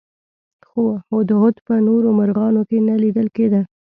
[0.69, 3.61] خو هدهد په نورو مرغانو کې نه لیدل کېده.